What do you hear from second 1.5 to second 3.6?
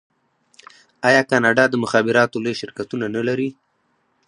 د مخابراتو لوی شرکتونه نلري؟